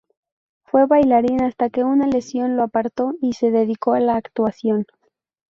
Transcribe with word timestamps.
Fue 0.63 0.87
bailarín 0.87 1.43
hasta 1.43 1.69
que 1.69 1.83
una 1.83 2.07
lesión 2.07 2.55
lo 2.57 2.63
apartó 2.63 3.13
y 3.21 3.33
se 3.33 3.51
dedicó 3.51 3.93
a 3.93 3.99
la 3.99 4.15
actuación. 4.15 4.87